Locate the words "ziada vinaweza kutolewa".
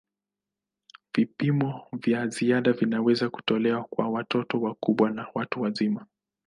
2.27-3.83